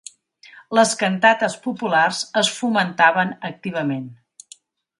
Les 0.77 0.93
cantates 1.01 1.57
populars 1.67 2.23
es 2.43 2.51
fomentaven 2.61 3.37
activament. 3.51 4.09